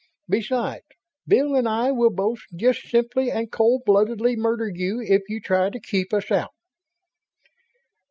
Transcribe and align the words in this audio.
Besides, 0.27 0.83
Bill 1.27 1.53
and 1.53 1.69
I 1.69 1.91
will 1.91 2.09
both 2.09 2.39
just 2.55 2.89
simply 2.89 3.29
and 3.29 3.51
cold 3.51 3.83
bloodedly 3.85 4.35
murder 4.35 4.67
you 4.67 4.99
if 4.99 5.21
you 5.29 5.39
try 5.39 5.69
to 5.69 5.79
keep 5.79 6.11
us 6.11 6.31
out." 6.31 6.53